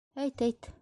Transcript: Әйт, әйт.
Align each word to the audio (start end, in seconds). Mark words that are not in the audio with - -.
Әйт, 0.23 0.43
әйт. 0.49 0.71